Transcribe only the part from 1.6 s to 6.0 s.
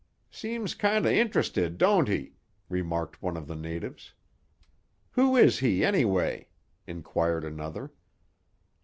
don't he?" remarked one of the natives. "Who is he,